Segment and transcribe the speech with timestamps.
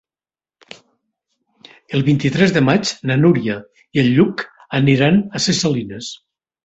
[1.97, 3.59] El vint-i-tres de maig na Núria
[3.99, 4.45] i en Lluc
[4.79, 6.09] aniran a Ses Salines.